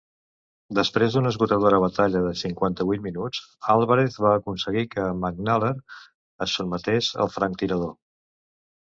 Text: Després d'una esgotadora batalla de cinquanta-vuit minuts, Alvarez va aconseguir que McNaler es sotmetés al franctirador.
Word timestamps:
Després 0.77 1.15
d'una 1.15 1.31
esgotadora 1.31 1.79
batalla 1.83 2.21
de 2.27 2.31
cinquanta-vuit 2.39 3.03
minuts, 3.03 3.41
Alvarez 3.73 4.17
va 4.25 4.31
aconseguir 4.37 4.83
que 4.95 5.03
McNaler 5.19 5.71
es 6.47 6.55
sotmetés 6.61 7.11
al 7.27 7.31
franctirador. 7.35 7.93